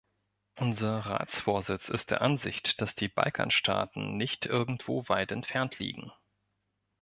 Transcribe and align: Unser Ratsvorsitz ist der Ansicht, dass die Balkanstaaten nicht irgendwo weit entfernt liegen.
Unser 0.57 1.01
Ratsvorsitz 1.01 1.87
ist 1.87 2.09
der 2.09 2.23
Ansicht, 2.23 2.81
dass 2.81 2.95
die 2.95 3.07
Balkanstaaten 3.07 4.17
nicht 4.17 4.47
irgendwo 4.47 5.07
weit 5.09 5.31
entfernt 5.31 5.77
liegen. 5.77 6.11